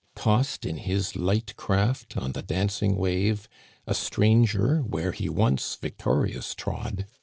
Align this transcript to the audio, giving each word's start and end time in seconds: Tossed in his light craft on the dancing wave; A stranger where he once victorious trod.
Tossed 0.15 0.65
in 0.65 0.77
his 0.77 1.15
light 1.15 1.55
craft 1.57 2.17
on 2.17 2.31
the 2.31 2.41
dancing 2.41 2.95
wave; 2.95 3.47
A 3.85 3.93
stranger 3.93 4.79
where 4.79 5.11
he 5.11 5.29
once 5.29 5.75
victorious 5.75 6.55
trod. 6.55 7.05